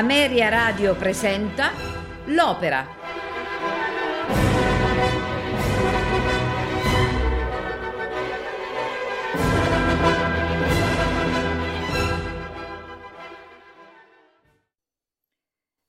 [0.00, 1.72] Ameria Radio presenta
[2.28, 2.86] L'Opera.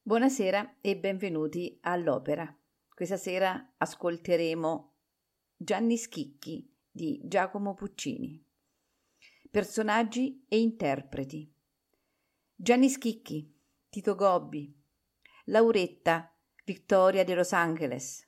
[0.02, 2.54] Buonasera e benvenuti all'Opera.
[2.94, 4.94] Questa sera ascolteremo
[5.56, 8.46] Gianni Schicchi di Giacomo Puccini.
[9.50, 11.50] Personaggi e interpreti.
[12.54, 13.60] Gianni Schicchi,
[13.92, 14.74] Tito Gobbi,
[15.48, 18.26] Lauretta, Vittoria de Los Angeles,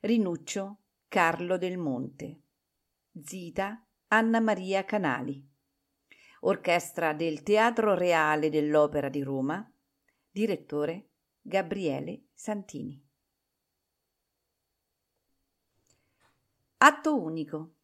[0.00, 2.44] Rinuccio, Carlo del Monte,
[3.22, 5.46] Zita, Anna Maria Canali,
[6.40, 9.70] Orchestra del Teatro Reale dell'Opera di Roma,
[10.30, 11.10] direttore
[11.42, 13.06] Gabriele Santini.
[16.78, 17.74] Atto unico.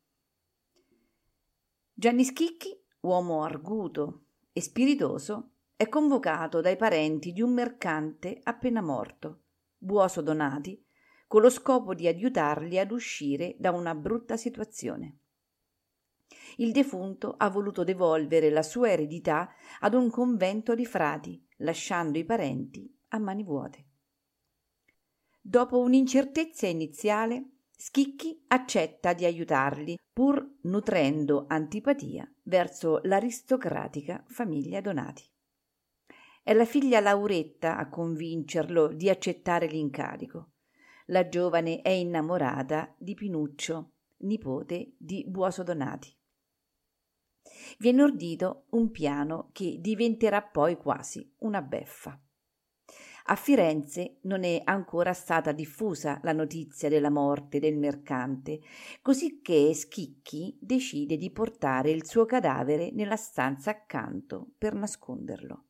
[1.92, 9.42] Gianni Schicchi, uomo arguto e spiritoso, è convocato dai parenti di un mercante appena morto,
[9.76, 10.80] Buoso Donati,
[11.26, 15.18] con lo scopo di aiutarli ad uscire da una brutta situazione.
[16.58, 22.24] Il defunto ha voluto devolvere la sua eredità ad un convento di frati, lasciando i
[22.24, 23.86] parenti a mani vuote.
[25.40, 35.33] Dopo un'incertezza iniziale, Schicchi accetta di aiutarli, pur nutrendo antipatia verso l'aristocratica famiglia Donati.
[36.46, 40.50] È la figlia Lauretta a convincerlo di accettare l'incarico.
[41.06, 46.14] La giovane è innamorata di Pinuccio, nipote di Buoso Donati.
[47.78, 52.20] Viene ordito un piano che diventerà poi quasi una beffa.
[53.28, 58.60] A Firenze non è ancora stata diffusa la notizia della morte del mercante,
[59.00, 65.63] così che Schicchi decide di portare il suo cadavere nella stanza accanto per nasconderlo.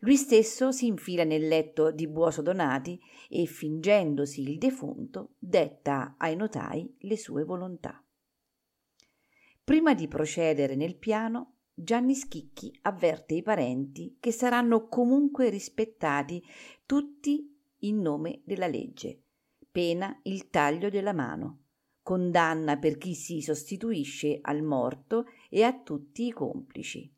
[0.00, 6.36] Lui stesso si infila nel letto di Buoso Donati e, fingendosi il defunto, detta ai
[6.36, 8.02] notai le sue volontà.
[9.64, 16.42] Prima di procedere nel piano, Gianni Schicchi avverte i parenti che saranno comunque rispettati
[16.86, 19.22] tutti in nome della legge,
[19.70, 21.64] pena il taglio della mano,
[22.02, 27.12] condanna per chi si sostituisce al morto e a tutti i complici.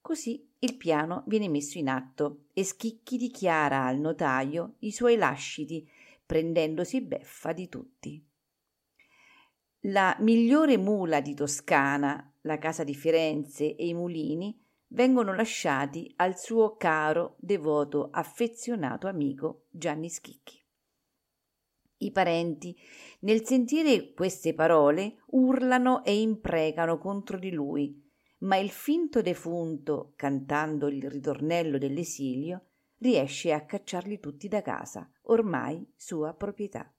[0.00, 5.88] Così il piano viene messo in atto e Schicchi dichiara al notaio i suoi lasciti,
[6.24, 8.24] prendendosi beffa di tutti.
[9.86, 14.56] La migliore mula di Toscana, la casa di Firenze e i mulini
[14.88, 20.62] vengono lasciati al suo caro, devoto, affezionato amico Gianni Schicchi.
[21.98, 22.76] I parenti,
[23.20, 28.01] nel sentire queste parole, urlano e imprecano contro di lui,
[28.42, 32.66] ma il finto defunto, cantando il ritornello dell'esilio,
[32.98, 36.92] riesce a cacciarli tutti da casa, ormai sua proprietà.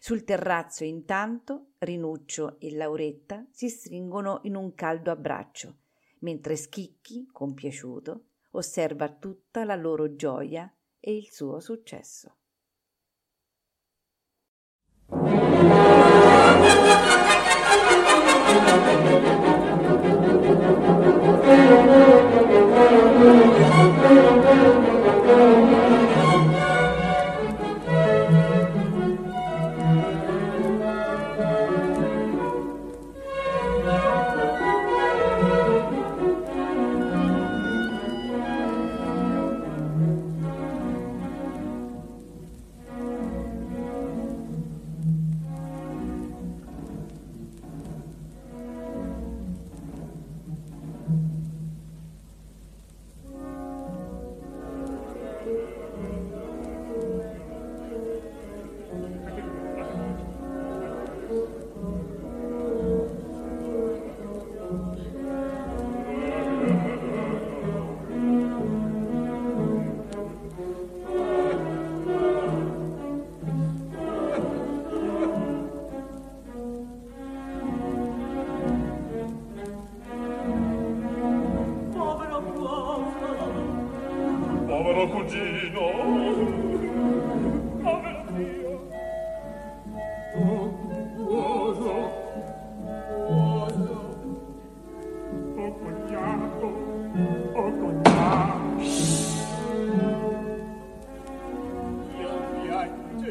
[0.00, 5.78] Sul terrazzo, intanto, Rinuccio e Lauretta si stringono in un caldo abbraccio,
[6.20, 12.36] mentre Schicchi, compiaciuto, osserva tutta la loro gioia e il suo successo.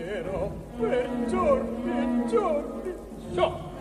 [0.04, 2.64] sera, peggior, peggior.
[3.34, 3.73] So,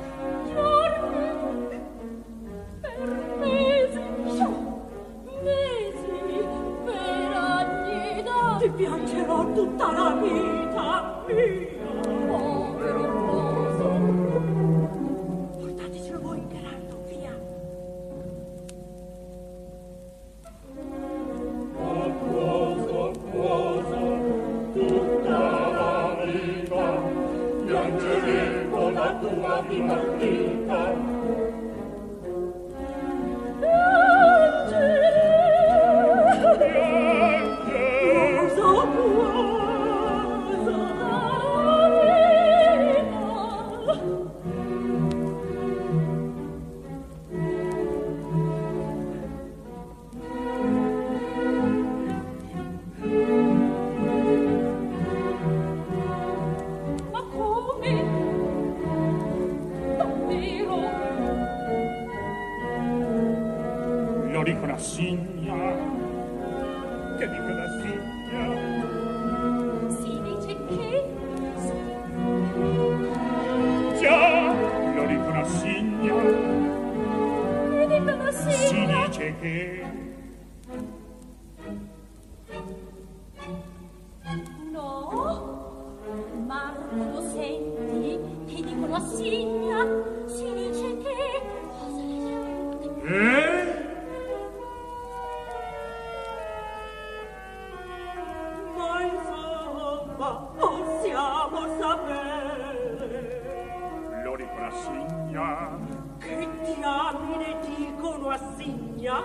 [105.42, 105.78] Signa.
[106.18, 109.22] Che diamine dicono a Signa?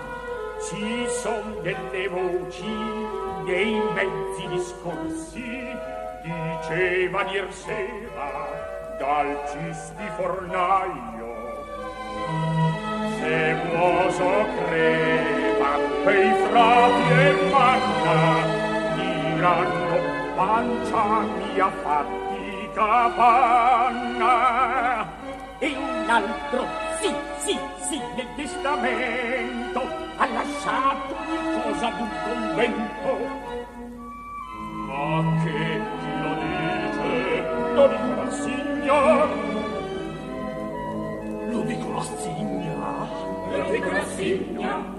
[0.68, 2.76] Ci son delle voci,
[3.46, 5.68] dei mezzi discorsi,
[6.24, 8.32] diceva dir sera
[8.98, 11.36] dal cisti fornaio.
[13.20, 15.72] Se muoso crepa,
[16.04, 18.20] quei frati e manna,
[18.96, 19.98] diranno
[20.36, 24.36] pancia mia fatica panna.
[25.60, 26.66] In l'altro,
[27.00, 29.82] sì, sì, sì, nel testamento
[30.16, 33.12] ha lasciato ogni cosa d'un convento.
[34.88, 37.12] Ma che chi lo dice,
[37.74, 39.00] lo dico la signa.
[41.50, 43.08] Lo dico la signa?
[43.52, 44.97] Lo dico la signa?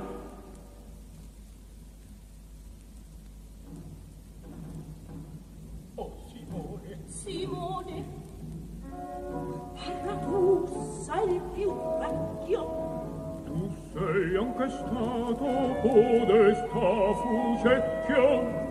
[14.59, 18.67] che stato podesta fucecchio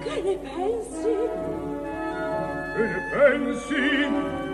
[0.00, 1.14] che ne pensi?
[2.74, 4.51] Che ne pensi?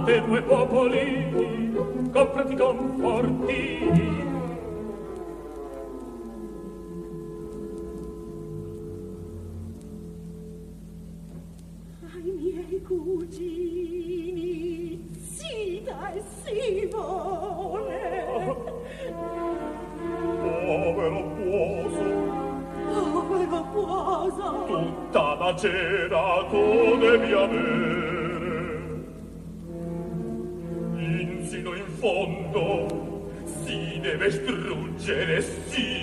[0.00, 1.72] Fate due popolini,
[2.10, 4.29] comprati confortini,
[35.00, 35.99] Celestino!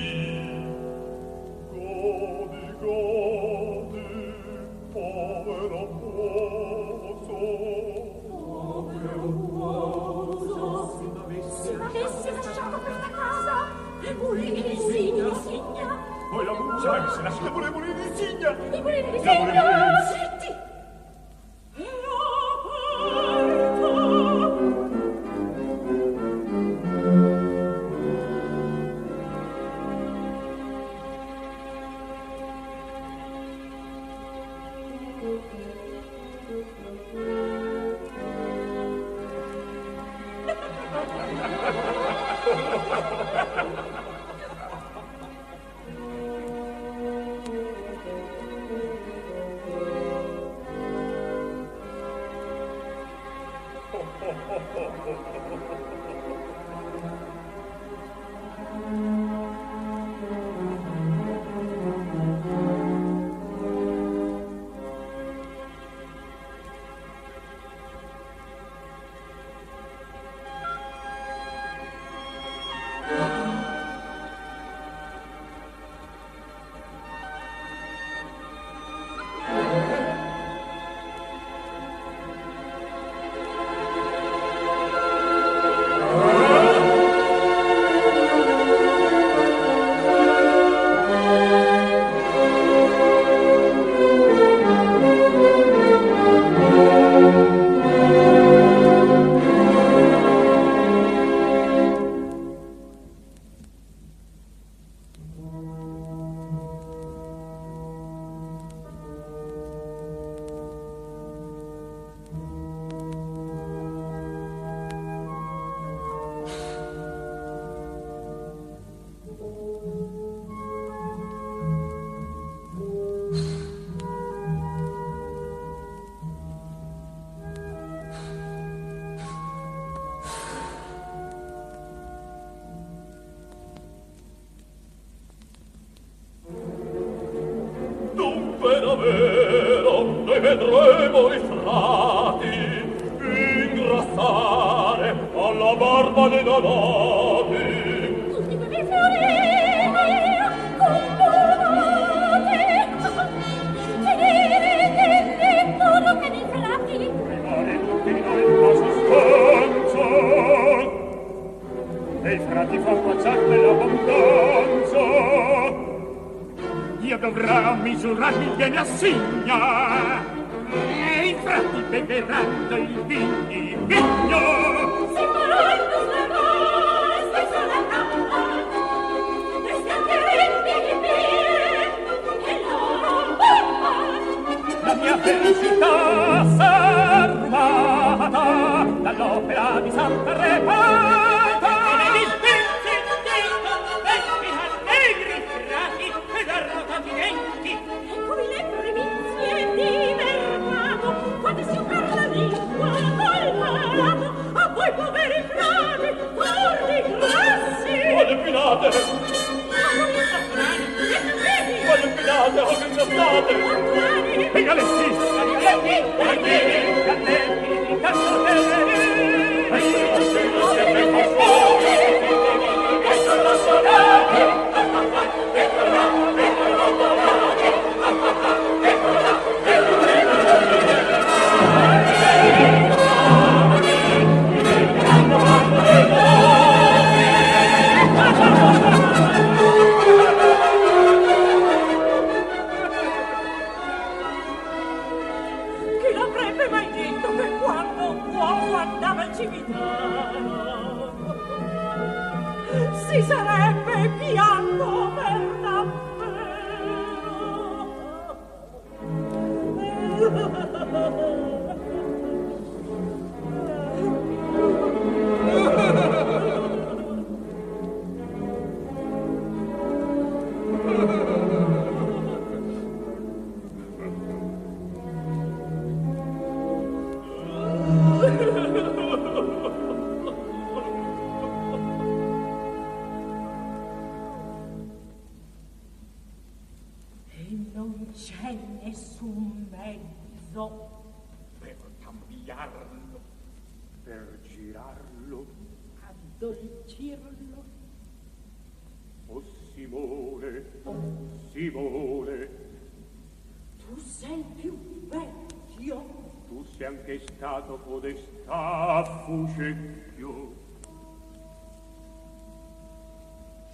[309.38, 310.56] Augenchio.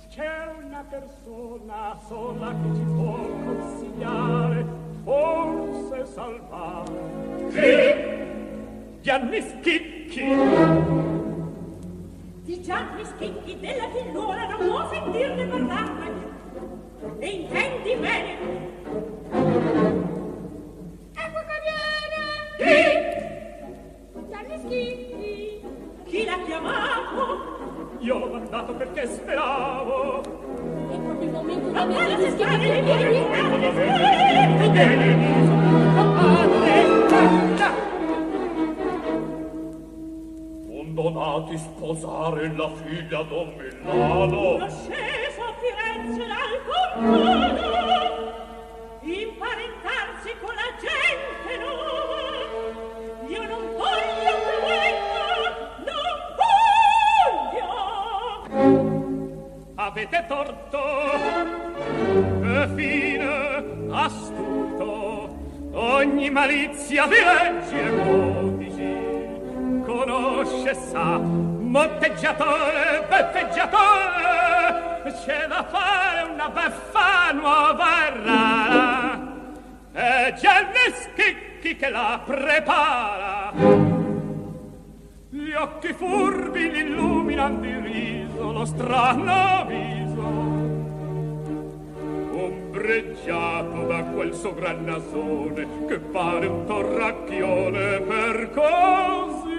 [0.10, 4.66] C'è una persona sola che ci può consigliare,
[5.04, 7.48] forse salvare.
[7.50, 9.02] Chi?
[9.02, 9.93] Gianni Schippi.
[28.04, 30.22] Io l'ho mandato perché speravo.
[30.92, 33.20] Improvvisamente la mia vita si schiaccia i piedi.
[40.68, 44.58] Non donati sposare la figlia Don Milano.
[44.58, 48.03] Lo sceso a Firenze dal compagno.
[59.96, 60.82] Avete torto.
[62.42, 65.38] Che fine astuto.
[65.72, 68.96] Ogni malizia di leggi e codici
[69.86, 79.20] conosce sa monteggiatore, beffeggiatore c'è da fare una beffa nuova e rara
[79.94, 83.52] e Gianni Schicchi che la prepara
[85.30, 88.23] gli occhi furbi l'illuminan di riso
[88.64, 90.22] lo strano viso
[92.32, 99.52] ombreggiato da quel suo gran nasone che pare un torracchione per così.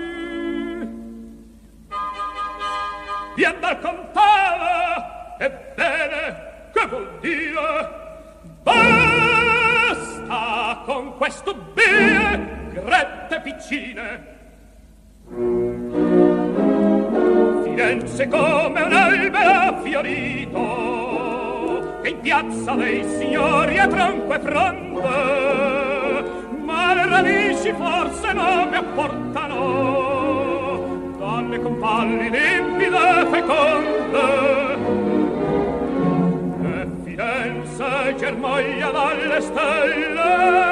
[3.35, 7.91] Vien dal contava ebbene che vuol dire?
[8.63, 10.03] Basta
[10.87, 14.33] con questo bie grette piccine
[17.75, 20.63] Firenze come un albero fiorito
[22.03, 25.01] che in piazza dei signori è tronco e fronde
[26.63, 29.57] ma le radici forse non mi apportano.
[31.19, 34.79] Dalle compalli limpide e feconde
[36.63, 40.64] e Firenze germoglia dalle stelle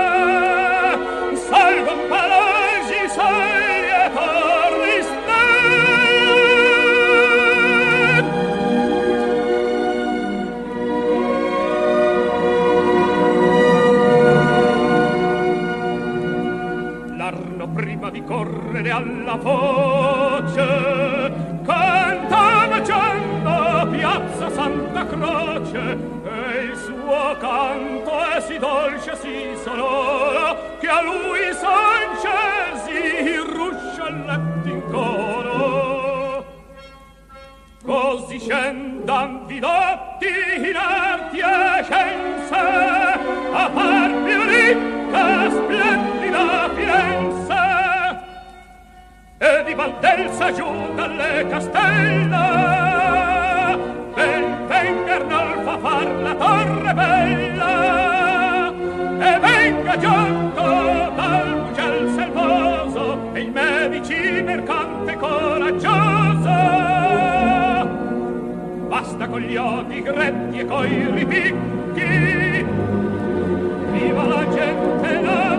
[18.93, 21.33] alla voce
[21.65, 30.89] cantava giando piazza Santa Croce e il suo canto è sì dolce sì sonoro che
[30.89, 36.45] a lui sancesi il ruscelletti in coro.
[37.85, 42.92] Così scendan vidotti inerti e scienze
[49.73, 52.37] di Valdelsa giù dalle castelle
[54.15, 54.67] ben
[55.07, 55.19] che
[56.95, 58.73] bella
[59.19, 60.63] e venga giunto
[61.17, 66.51] dal mugel selvoso e il me vicino mercante coraggioso.
[68.89, 72.67] Basta con gli occhi gretti e coi ripicchi
[73.91, 75.52] viva la gente nova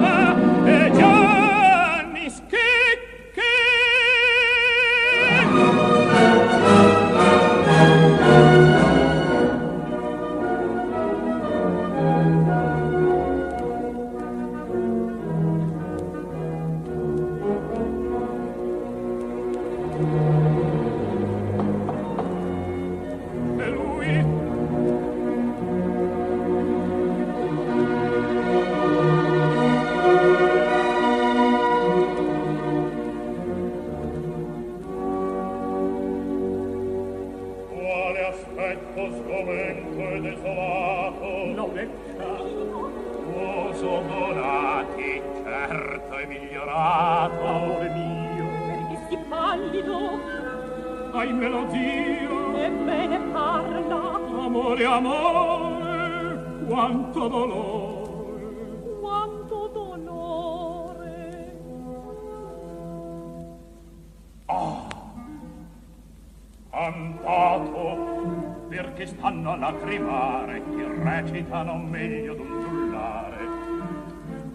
[69.94, 73.34] stanno a lacrimare Chi recita non meglio d'un giullare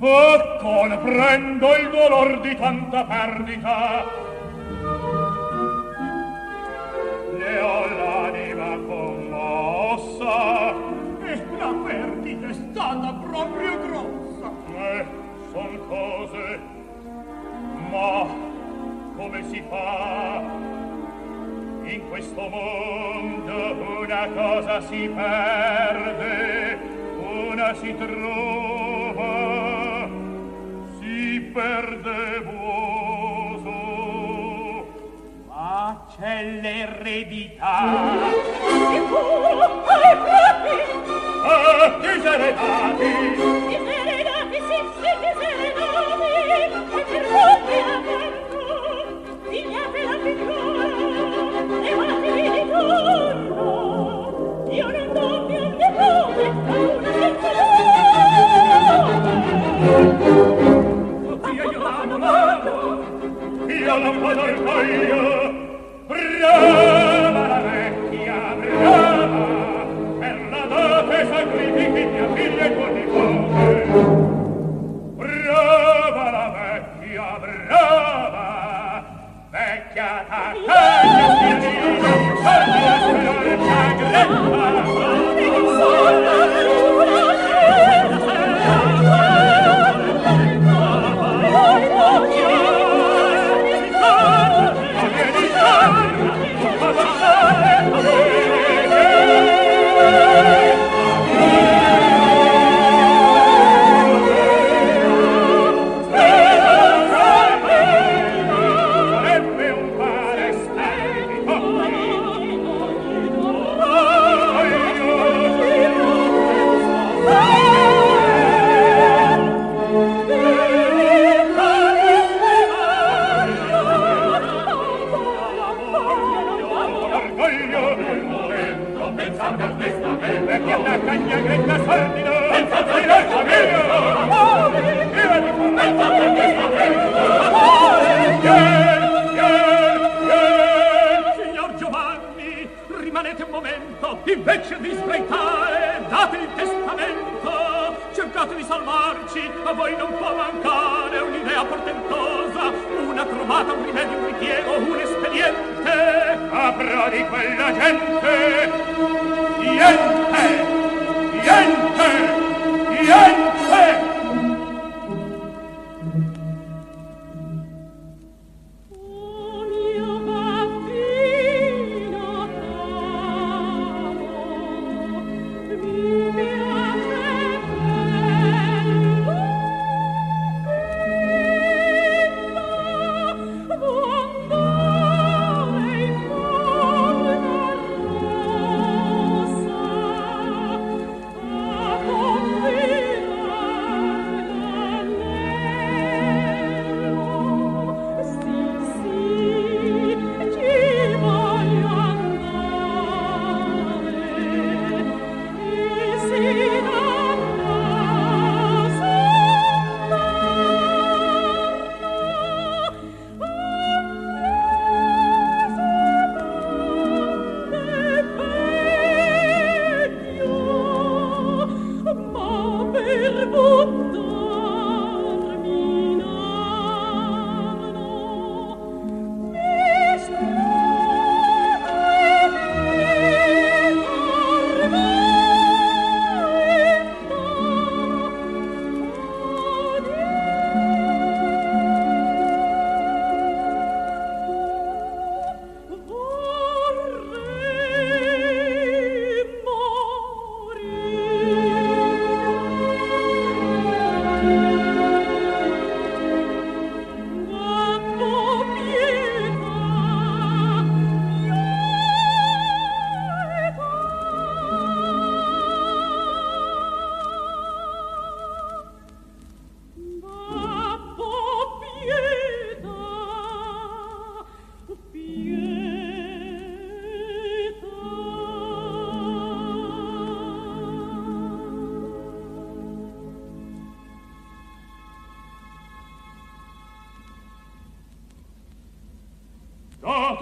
[0.01, 4.05] Ecco ne prendo il dolor di tanta perdita.
[7.37, 10.73] Ne ho l'anima commossa.
[11.25, 14.53] E la perdita è stata proprio grossa.
[14.77, 15.05] Eh,
[15.51, 16.61] son cose.
[17.91, 18.25] Ma
[19.17, 20.68] come si fa
[21.89, 26.79] In questo mondo una cosa si perde
[27.49, 29.27] Una si trova
[31.01, 33.73] Si perde vuoto.
[35.49, 37.87] Ma c'è l'eredità
[38.91, 40.81] sicuro ai propri
[41.43, 43.88] Ah, diseredati diseredati
[54.71, 56.98] Io non doppio mie prove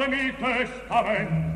[0.06, 1.55] fatemi il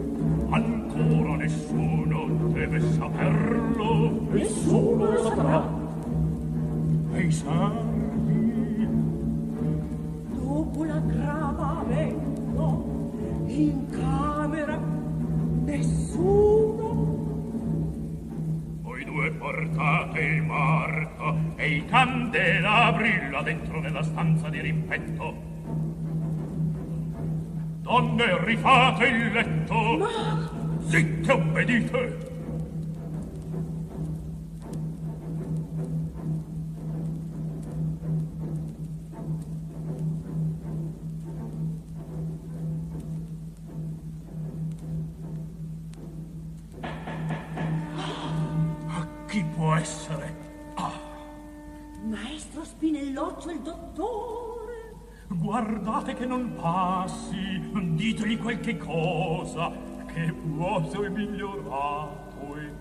[23.41, 25.49] là dentro nella stanza di rimpetto.
[27.81, 29.97] Donne, rifate il letto.
[29.97, 30.49] Ma
[30.85, 32.30] Zitte, obbedite.
[56.01, 57.61] lasciate che non passi,
[57.95, 59.71] ditegli qualche cosa
[60.07, 62.80] che può essere migliorato e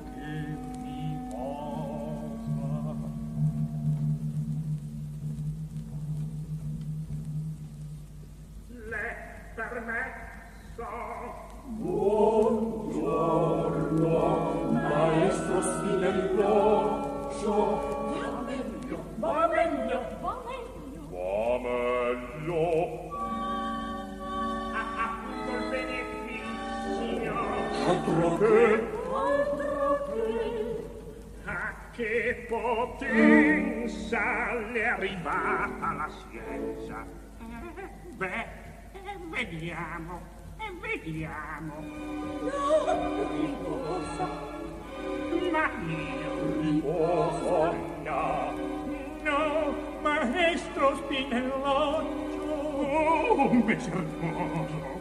[28.40, 30.87] che Altro che
[31.44, 37.05] A che potenza le è arrivata la scienza?
[37.38, 38.46] Eh, Beh,
[38.92, 40.20] eh, vediamo,
[40.59, 41.74] eh, vediamo.
[41.81, 44.29] no, riposa.
[45.50, 47.74] Ma io riposo
[48.05, 48.55] no,
[49.22, 52.18] no, maestro Spinelloccio.
[52.81, 55.00] Oh, messer Boso.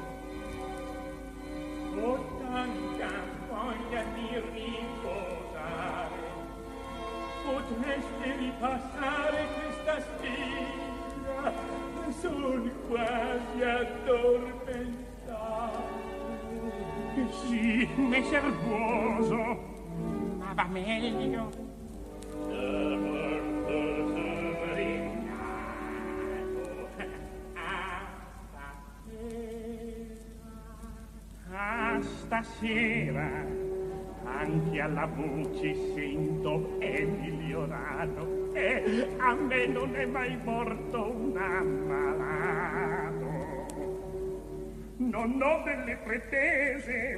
[20.59, 21.49] Va meglio.
[31.51, 33.45] Ah, stasera
[34.25, 42.98] anche alla voce sento è migliorato e a me non è mai morto un ammalato.
[45.01, 47.17] Non ho delle pretese,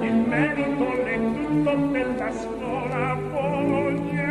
[0.00, 4.21] il merito è tutto della scuola bolognese.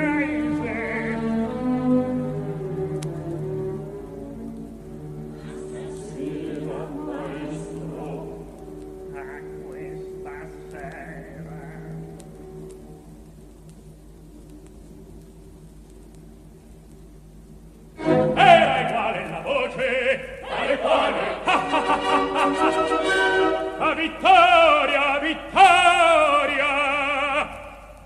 [24.02, 26.72] vittoria, vittoria!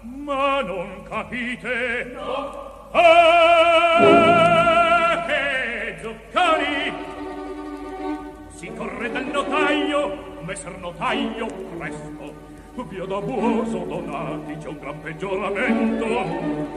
[0.02, 2.12] Ma non capite?
[2.14, 2.90] No!
[2.92, 4.04] Ah,
[5.28, 6.94] che zocconi!
[8.50, 12.54] Si corre dal notaio, messer notaio, presto!
[12.88, 16.06] Via da Buoso Donati c'è un gran peggioramento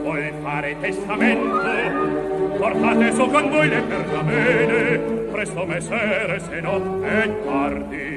[0.01, 4.99] Vuoi fare testamento Portate su con voi le pergamene
[5.31, 8.08] Presto messere se no è tardi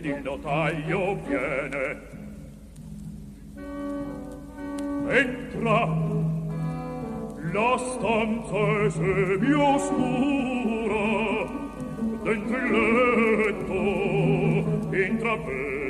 [0.00, 2.08] ed il notaio viene.
[5.08, 5.88] Entra
[7.52, 9.88] la stanza è semioscura,
[12.22, 12.70] dentro il
[13.42, 13.74] letto
[14.96, 15.89] intravede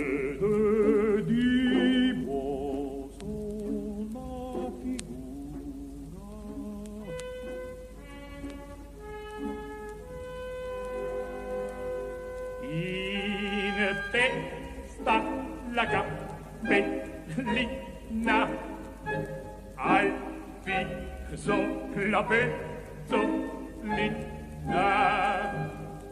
[22.11, 23.39] la pezzolina,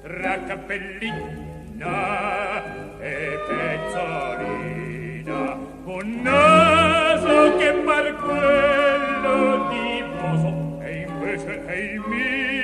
[0.01, 1.93] tra cappellina
[3.01, 4.59] e pezzolina,
[5.85, 12.58] un naso che par quello di poso, e invece è il mio.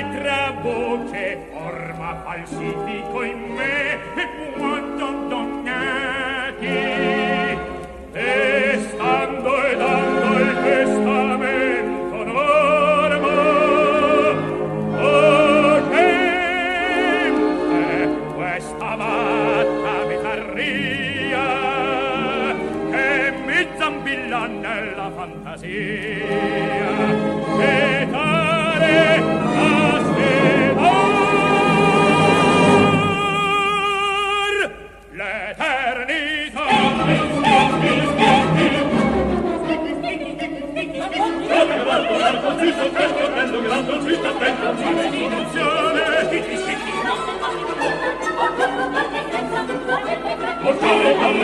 [0.00, 6.66] Altra voce forma falsifico in me e quanto donnati.
[8.12, 8.45] E
[50.62, 51.36] Portare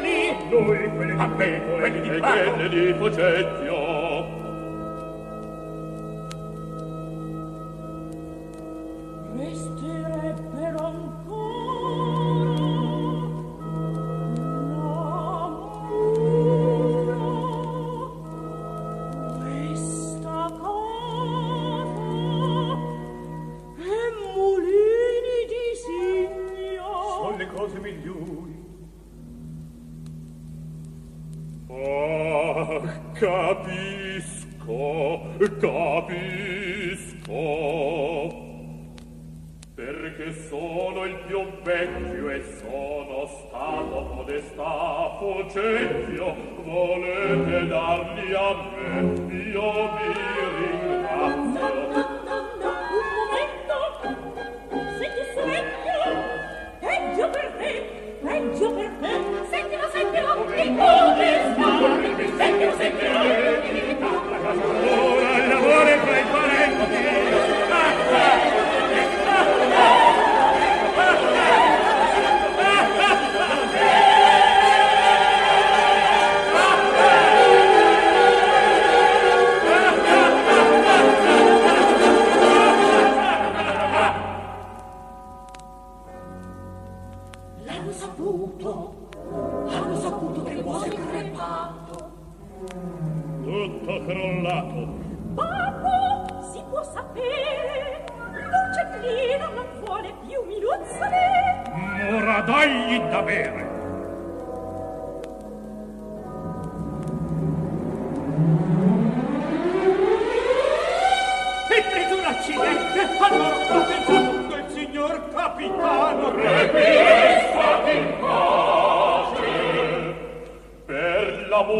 [0.00, 3.67] Leoni, noi quelli a me, quelli di Paco, quelli di Pocetti,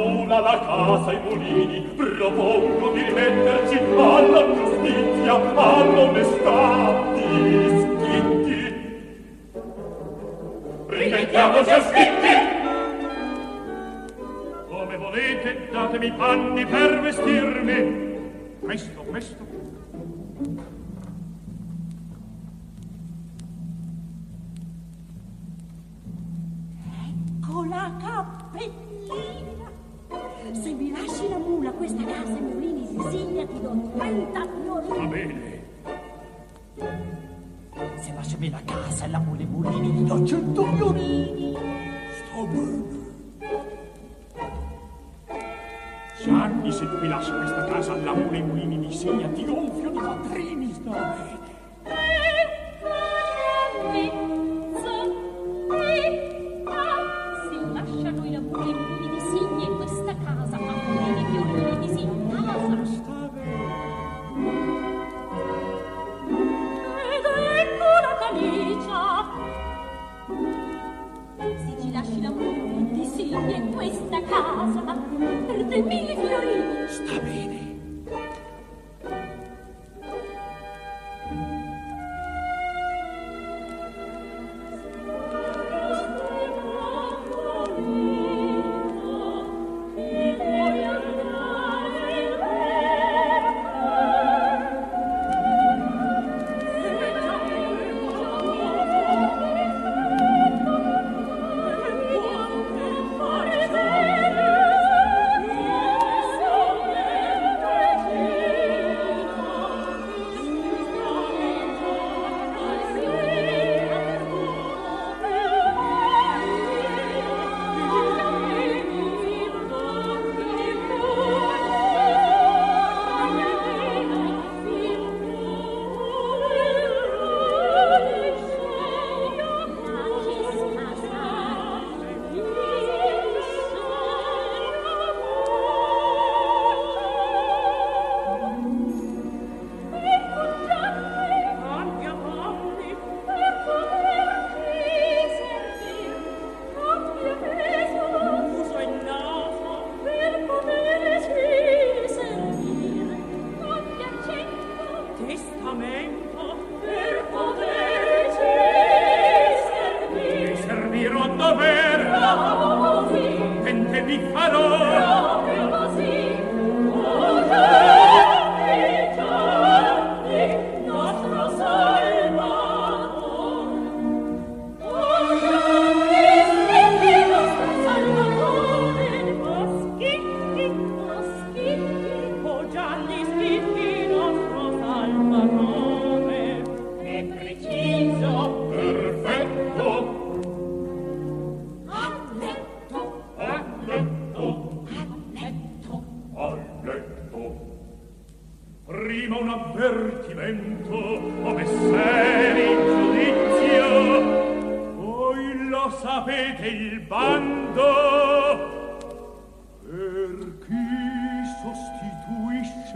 [0.04, 8.62] una la casa i mulini propongo di rimetterci alla giustizia all'onestà distinti.
[10.86, 12.36] Rimettiamoci a sfitti
[14.68, 18.06] come volete datemi panni per vestirmi.
[18.60, 19.57] Questo questo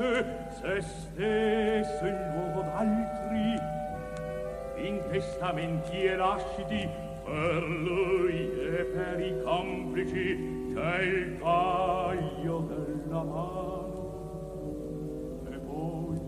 [0.03, 3.55] vivente se stesso in luogo d'altri
[4.89, 6.89] in testamenti e lasciti
[7.25, 13.91] per lui e per i complici c'è il taglio della mano.
[15.49, 16.21] E poi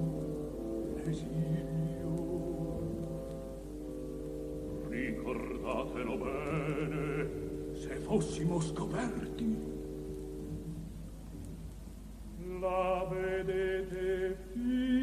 [1.02, 2.12] l'esilio.
[4.88, 9.73] Ricordatelo bene se fossimo scoperti
[12.64, 14.93] la vedete più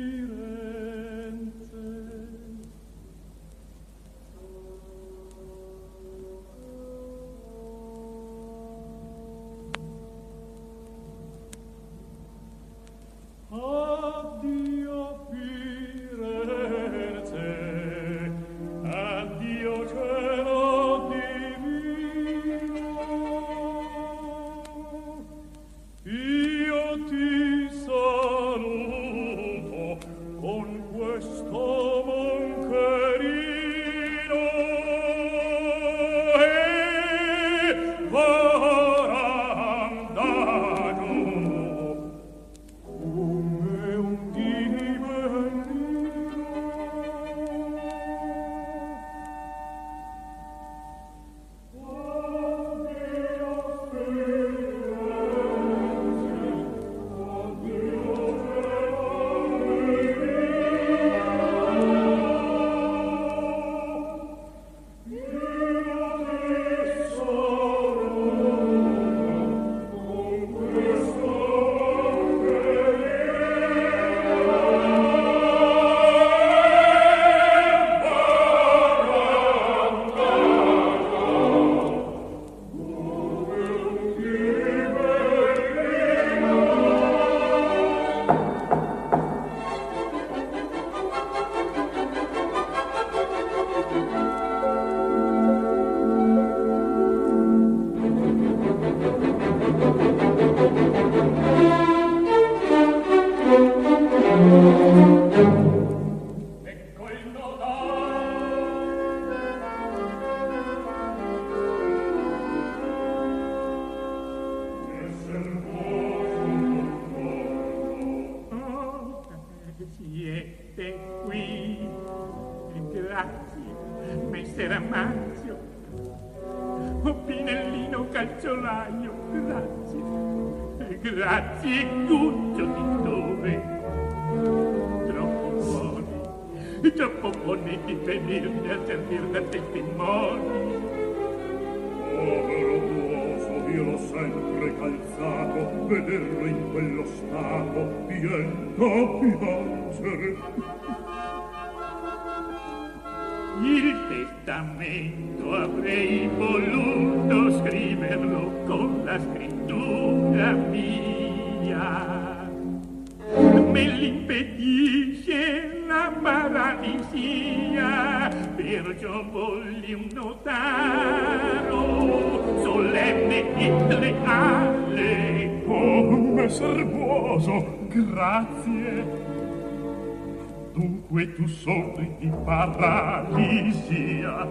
[181.62, 184.48] sogno di paralisia.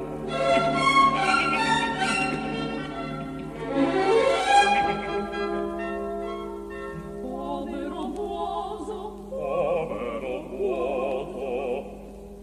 [7.21, 11.51] Povero uoso povero uoso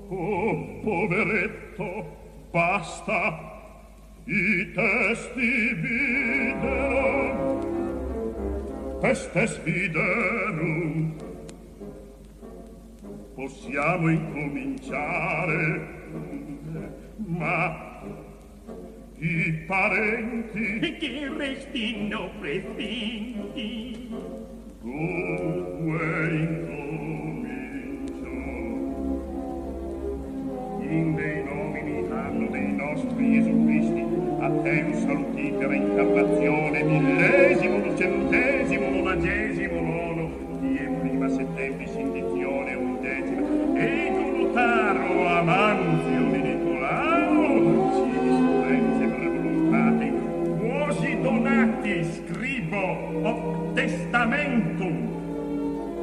[0.10, 1.88] oh poveretto
[2.52, 3.22] basta.
[4.26, 7.08] I testi videro.
[9.00, 11.17] Testes viderum
[13.38, 15.96] possiamo incominciare.
[17.18, 18.02] Ma
[19.20, 24.10] i parenti che restino presenti?
[24.82, 27.46] Dunque incomincio.
[30.80, 34.04] In dei nomini hanno dei nostri Gesù Cristi
[34.40, 38.97] a te un salutitera incarnazione millesimo, centesimo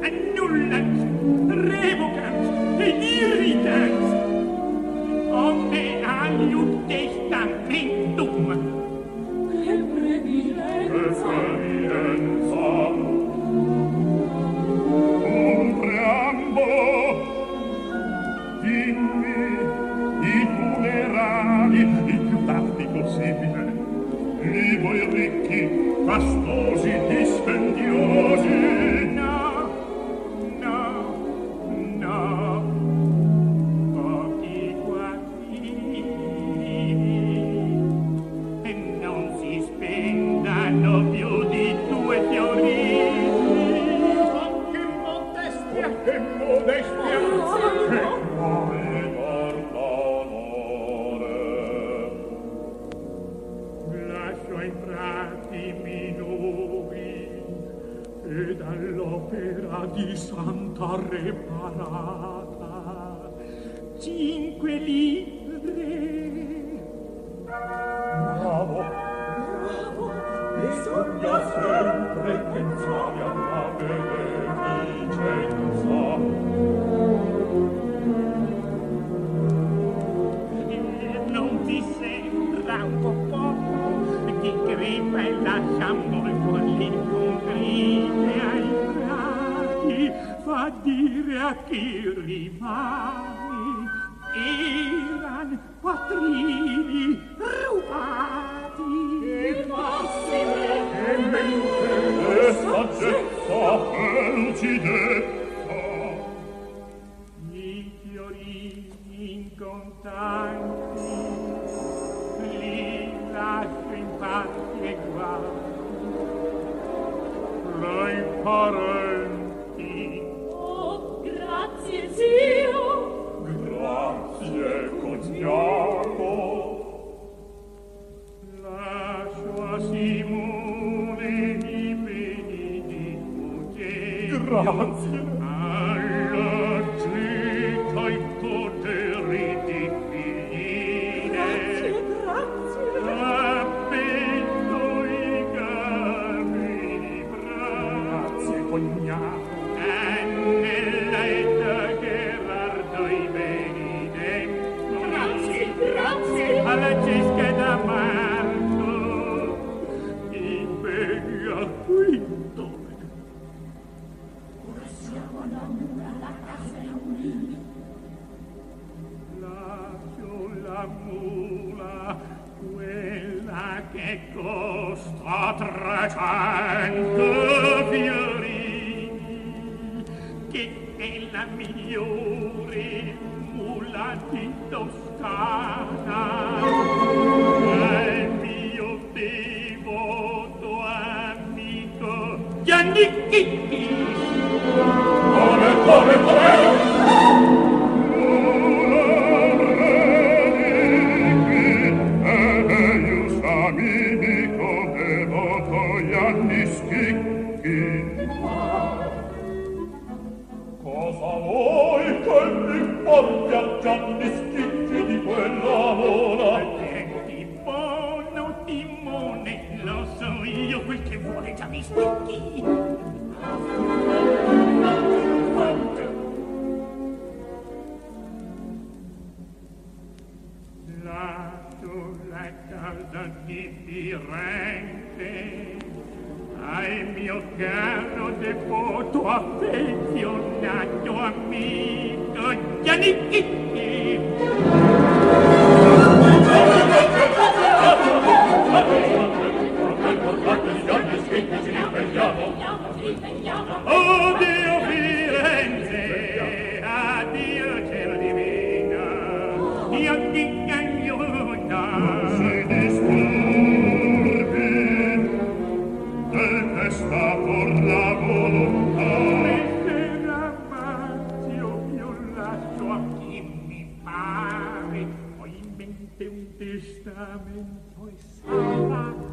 [0.05, 0.99] annullans,
[1.69, 2.47] revocans,
[2.79, 4.07] denigrans.
[5.43, 5.85] Omne
[6.17, 7.94] aliud testament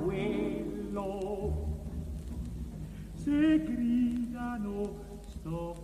[0.05, 1.53] quello
[3.14, 4.95] se gridano
[5.26, 5.82] stop.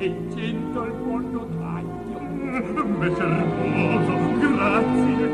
[0.00, 2.20] vincendo il buon notaio.
[2.98, 5.28] Messer Boso, grazie.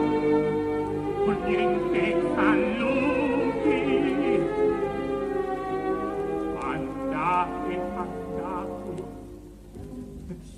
[1.46, 2.04] Niente
[2.34, 3.78] saluti.
[6.58, 9.04] Andate, andate.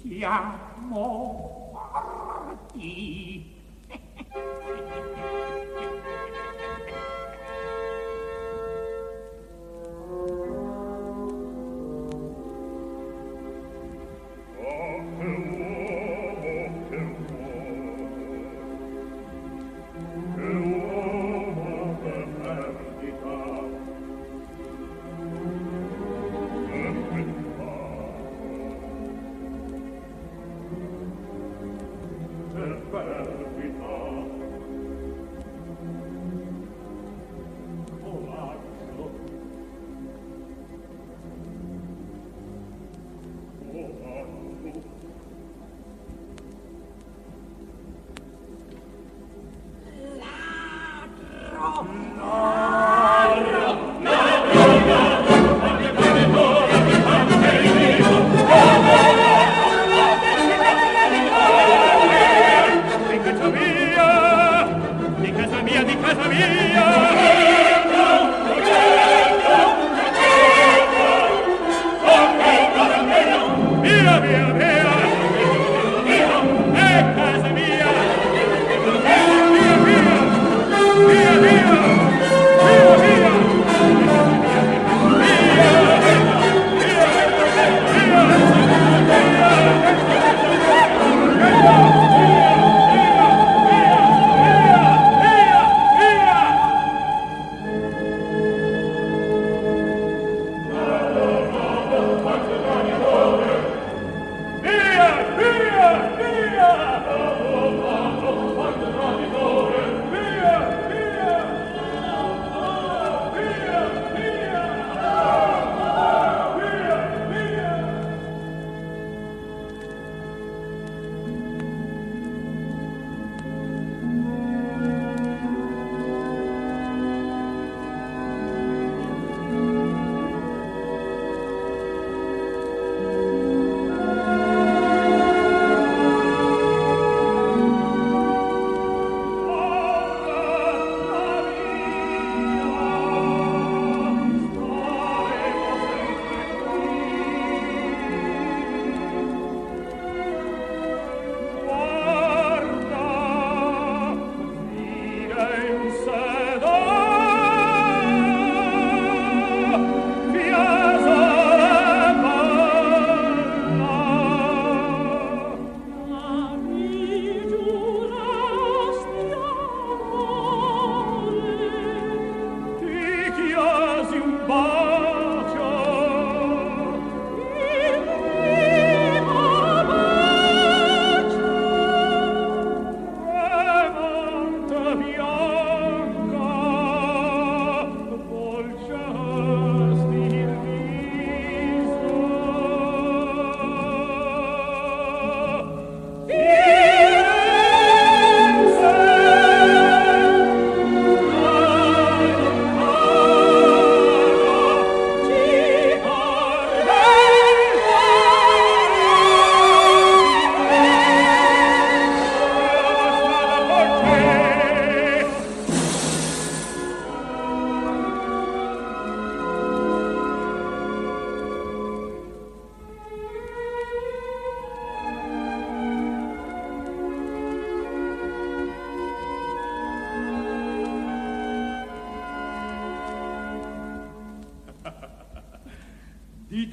[0.00, 1.57] Siamo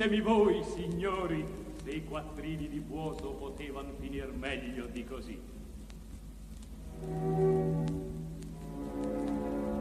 [0.05, 1.43] Ditemi voi, signori,
[1.83, 5.41] se i quattrini di Buoso potevano finir meglio di così.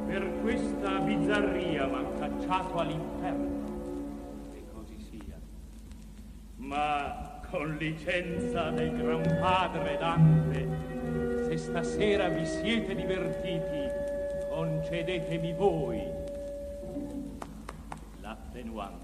[0.07, 5.39] Per questa bizzarria m'han cacciato all'inferno, e così sia.
[6.57, 13.91] Ma con licenza del gran padre Dante, se stasera vi siete divertiti,
[14.49, 16.03] concedetemi voi
[18.23, 19.04] l'attenuante.